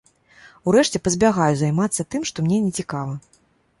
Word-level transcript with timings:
Урэшце, 0.69 1.01
пазбягаю 1.07 1.49
займацца 1.59 2.01
тым, 2.17 2.21
што 2.31 2.37
мне 2.47 2.57
нецікава. 2.67 3.13